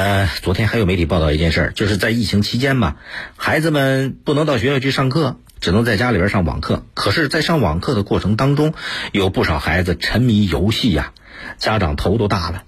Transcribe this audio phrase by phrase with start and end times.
[0.00, 2.96] 呃，昨天还有媒体报道一件事儿，就是在疫情期间嘛，
[3.36, 6.86] 孩子们不能到学校去上课，只能在家里边上网课。
[6.94, 8.72] 可是，在上网课的过程当中，
[9.12, 11.12] 有不少孩子沉迷游戏呀，
[11.58, 12.62] 家长头都大了。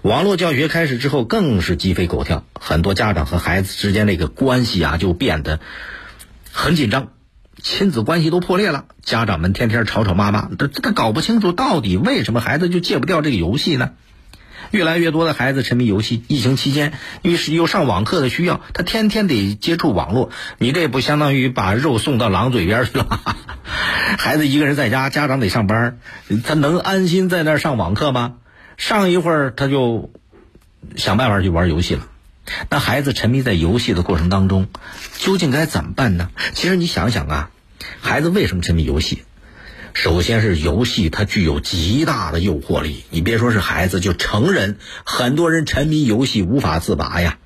[0.00, 5.60] 网络教学开始之后，更是鸡飞狗跳，很多家长和孩子之间那个关系啊，就变得
[6.52, 7.08] 很紧张，
[7.62, 8.86] 亲子关系都破裂了。
[9.02, 13.90] 家长们天天吵吵骂骂，他他搞不清楚到底为什么孩子就戒不掉这个游戏呢？
[14.72, 23.20] 越来越多的孩子沉迷游戏，疫情期间，于是有上网课的需要，他天天得接触网络，你这不相当于把肉送到狼嘴边去了？
[24.18, 25.98] 孩子一个人在家，家长得上班，
[26.42, 28.34] 他能安心在那儿上网课吗？
[28.78, 30.10] 上一会儿他就
[30.96, 32.08] 想办法去玩游戏了。
[32.70, 34.68] 那孩子沉迷在游戏的过程当中，
[35.18, 36.30] 究竟该怎么办呢？
[36.54, 37.50] 其实你想想啊，
[38.00, 39.22] 孩子为什么沉迷游戏？
[39.94, 43.04] 首先是游戏，它具有极大的诱惑力。
[43.10, 47.38] 你别说是孩子，就成人，很多人沉迷游戏无法自拔呀。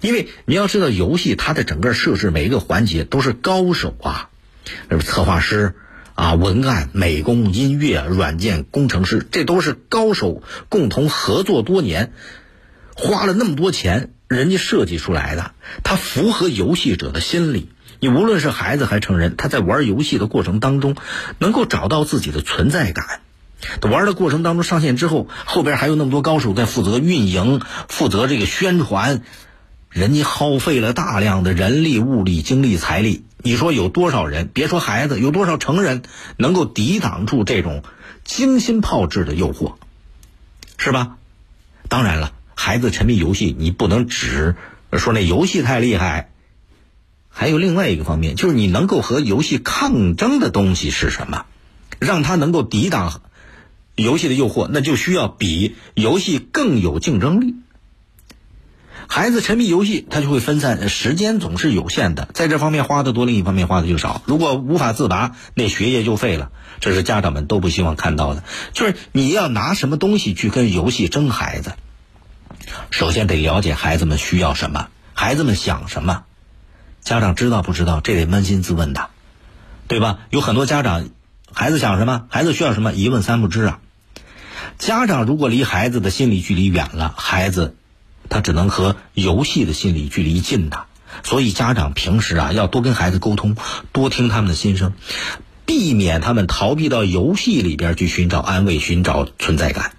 [0.00, 4.30] 因为你要知道，游戏它的整个设置每一个环节都是高手啊，
[5.00, 5.74] 策划师
[6.14, 12.12] 啊、文案、美工、音乐、软件工程师，这都是高手共同合作多年，
[12.94, 15.50] 花了那么多钱，人家设计出来的，
[15.82, 17.68] 它符合游戏者的心理。
[17.98, 20.94] 你无论是孩子还是成人，他在玩游戏的过程当中，
[21.38, 23.22] 能够找到自己的存在感。
[23.82, 29.22] 玩的过程当中上线之后，后边还有那么多高手在负责运营、负责这个宣传，
[29.90, 33.24] 人家耗费了大量的人力、物力、精力、财力。
[33.38, 34.48] 你说有多少人？
[34.54, 36.02] 别说孩子，有多少成人
[36.36, 37.82] 能够抵挡住这种
[38.22, 39.74] 精心炮制的诱惑，
[40.78, 41.16] 是吧？
[41.88, 44.54] 当然了，孩子沉迷游戏，你不能只
[44.92, 46.30] 说那游戏太厉害。
[47.30, 51.46] 还有另外一个方面，就是你能够和游戏抗争的东西是什么？
[51.98, 53.22] 让他能够抵挡
[53.94, 57.54] 游戏的诱惑，那就需要比游戏更有竞争力。
[59.08, 64.20] 孩子沉迷游戏，他就会分散时间，总是有限的，在这方面花的多，另一方面花的就少。
[64.26, 66.50] 如果无法自拔，那学业就废了。
[66.80, 68.44] 这是家长们都不希望看到的。
[68.74, 71.72] 就是你要拿什么东西去跟游戏争孩子，
[72.90, 76.24] 首先得了解孩子们需要什么，孩子们想什么。
[77.00, 78.00] 家长知道不知道？
[78.00, 79.08] 这得扪心自问的，
[79.88, 80.18] 对吧？
[80.30, 81.08] 有很多家长，
[81.52, 83.78] 孩子想什么，孩子需要什么，一问三不知啊。
[84.78, 87.74] 家长如果离孩子的心理距离远了，孩子
[88.28, 90.84] 他只能和游戏的心理距离近的。
[91.22, 93.56] 所以家长平时啊，要多跟孩子沟通，
[93.92, 94.92] 多听他们的心声，
[95.66, 99.92] 避免他们逃避到游戏里边去寻找安慰、寻找存在感，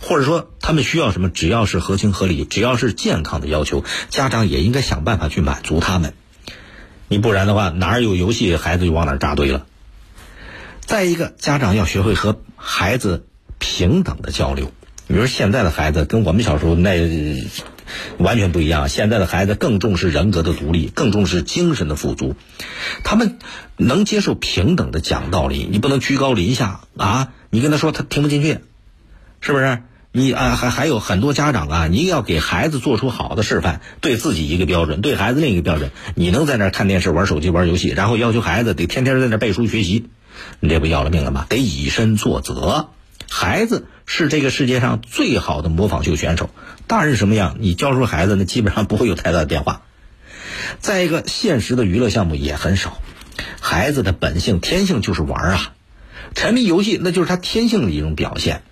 [0.00, 6.14] 或者说他们需要什么，只要是合情合理，只要是健康的要求，家长也应该想办法去满足他们。
[7.08, 9.66] 你不然的话，哪儿有游戏，孩子就往哪儿扎堆了。
[10.80, 13.26] 再一个，家长要学会和孩子
[13.58, 14.72] 平等的交流。
[15.08, 17.42] 你说现在的孩子跟我们小时候那
[18.16, 22.34] 完全不一样，现在的孩子更重视人格的独立，更重视精神的富足。
[23.04, 23.38] 他们
[23.76, 27.32] 能接受平等的讲道理，你不能居高临下啊！
[27.50, 28.60] 你跟他说，他听不进去，
[29.42, 29.82] 是不是？
[30.12, 35.90] 你啊，还还有很多家长啊，你要给孩子做出好的示范，对自己一个标准，对孩子另一个标准。
[36.14, 40.10] 你能在那看电视、玩手机、玩游戏，然后要求孩子得天天在那背书学习，
[40.60, 41.46] 你这不要了命了吗？
[41.48, 42.90] 得以身作则。
[43.30, 46.50] 孩子是这个世界上最好的模仿秀选手，
[46.86, 49.80] 大人什么样，你教出孩子，那基本上不会有太大的变化。
[50.78, 52.98] 再一个，现实的娱乐项目也很少，
[53.60, 55.72] 孩子的本性天性就是玩啊，
[56.34, 58.62] 沉迷游戏那就是他天性的一种表现。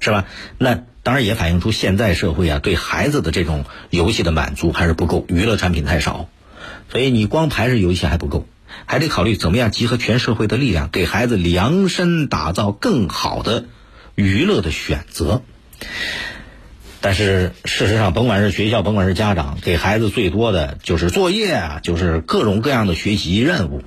[0.00, 0.26] 是吧？
[0.58, 6.28] 那当然也反映出现在社会啊，对孩子的这种游戏的满足还是不够，娱乐产品太少，
[6.90, 8.46] 所以你光排斥游戏还不够，
[8.86, 13.64] 还得考虑怎么样集合全社会的力量，给孩子量身打造更好的
[14.14, 15.42] 娱乐的选择。
[17.02, 23.82] 但是事实上，甭管是学校，甭管是家长，给孩子最多的就是作业啊，就是各种各样的学习任务，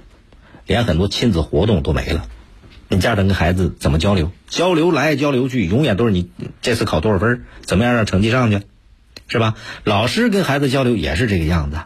[0.66, 2.28] 连很多亲子活动都没了。
[3.00, 4.32] 家长跟孩子怎么交流？
[4.48, 6.30] 交流来交流去，永远都是你
[6.62, 7.46] 这次考多少分？
[7.62, 8.62] 怎么样让成绩上去？
[9.28, 9.56] 是吧？
[9.84, 11.78] 老师跟孩子交流也是这个样子。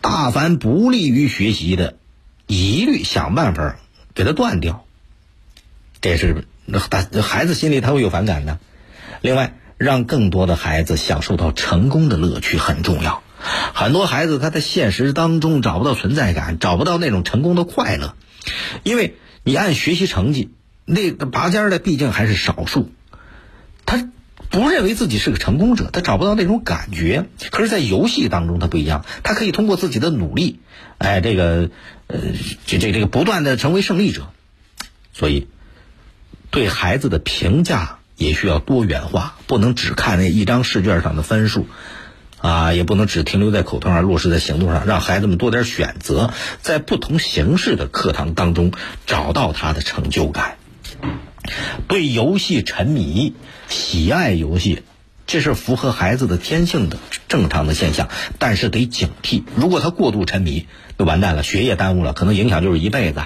[0.00, 1.96] 大凡不利于学习的，
[2.46, 3.76] 一律想办法
[4.14, 4.84] 给他断掉。
[6.00, 8.58] 这是那孩子心里他会有反感的。
[9.20, 13.22] 另外，让更多的孩子享受到成功的乐趣很重要。
[13.74, 18.14] 很多孩子他在现实当中找不到存在感，找不到那种成功的快乐，
[18.82, 19.16] 因为。
[19.44, 20.50] 你按学习成绩，
[20.84, 22.90] 那个拔尖的毕竟还是少数，
[23.86, 24.10] 他
[24.50, 27.26] 不认为自己是个成功者，他找不到那种感觉。
[27.50, 30.60] 可是，在游戏当中，他不一样，他可以通过自己的努力，
[30.98, 31.70] 哎，这个，
[32.06, 32.18] 呃，
[32.66, 34.28] 这这这个不断的成为胜利者。
[35.12, 35.48] 所以，
[36.50, 41.66] 对孩子的评价也需要多元化，不能只看那一张试卷上的分数，
[42.44, 46.30] 啊，也不能只停留在口头上，落实在行动上，让孩子们多点选择，
[46.60, 48.72] 在不同形式的课堂当中
[49.06, 50.58] 找到他的成就感。
[51.88, 53.32] 对游戏沉迷、
[53.68, 54.82] 喜爱游戏，
[55.26, 56.98] 这是符合孩子的天性的
[57.28, 60.66] 正常的现象，但是得警惕，如果他过度沉迷，
[60.98, 63.22] 就完蛋了，学业耽误了，可能影响就是一辈子。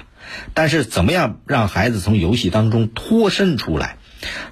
[0.53, 3.97] 但是怎么样让孩子从游戏当中脱身出来？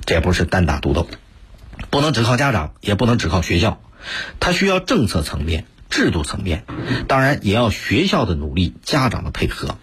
[0.05, 1.07] 这不是单打独斗，
[1.89, 3.79] 不能只靠家长，也不能只靠学校，
[4.39, 6.65] 他需要政策层面、制度层面，
[7.07, 9.77] 当然也要学校的努力、家长的配合。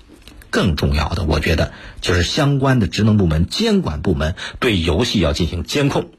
[0.50, 6.10] 更重要的，我觉得就是相关的职能部门、监管部门对游戏要进行监控，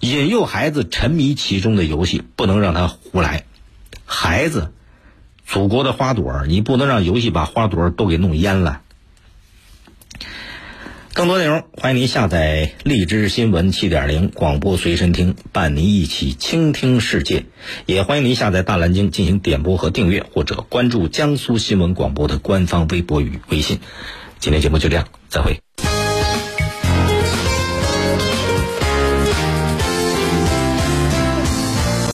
[0.00, 3.44] 引诱孩子沉迷其中的游戏，不能让他胡来。
[4.06, 4.72] 孩子，
[5.46, 8.80] 祖国的花朵，你不能让游戏把花朵都给弄淹了。
[11.12, 17.46] 更多内容，欢迎您下载荔枝新闻七点零广播随身听，伴您一起倾听世界。
[17.84, 23.80] 也欢迎您下载大蓝鲸进行点播和订阅，或者关注江苏新闻广播的官方微博与微信。
[24.38, 25.60] 今天节目就这样，再会。